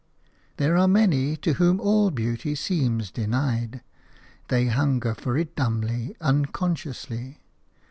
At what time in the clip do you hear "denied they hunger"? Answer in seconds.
3.11-5.13